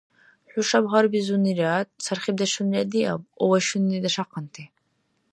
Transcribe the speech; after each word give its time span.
ХӀушаб 0.51 0.83
гьарбизунира 0.91 1.73
сархибдешунира 2.03 2.83
диаб, 2.91 3.21
овощуни 3.43 4.03
дашахъанти! 4.03 4.63